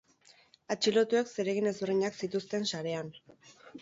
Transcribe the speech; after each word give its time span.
Atxilotuek 0.75 1.29
zeregin 1.33 1.71
ezberdinak 1.73 2.17
zituzten 2.25 2.67
sarean. 2.73 3.13